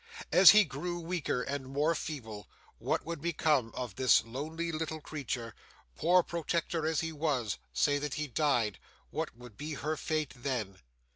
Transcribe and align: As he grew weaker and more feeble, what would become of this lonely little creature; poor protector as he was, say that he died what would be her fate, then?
As 0.31 0.49
he 0.49 0.63
grew 0.63 0.99
weaker 0.99 1.43
and 1.43 1.69
more 1.69 1.93
feeble, 1.93 2.49
what 2.79 3.05
would 3.05 3.21
become 3.21 3.69
of 3.75 3.97
this 3.97 4.23
lonely 4.25 4.71
little 4.71 4.99
creature; 4.99 5.53
poor 5.95 6.23
protector 6.23 6.87
as 6.87 7.01
he 7.01 7.11
was, 7.11 7.59
say 7.71 7.99
that 7.99 8.15
he 8.15 8.25
died 8.25 8.79
what 9.11 9.37
would 9.37 9.57
be 9.57 9.75
her 9.75 9.95
fate, 9.95 10.33
then? 10.35 10.79